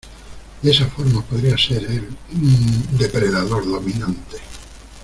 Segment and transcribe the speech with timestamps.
[0.63, 4.39] ¡De esa forma podría ser el, uh, depredador dominante!